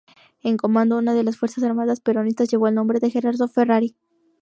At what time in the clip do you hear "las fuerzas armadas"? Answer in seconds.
1.23-1.99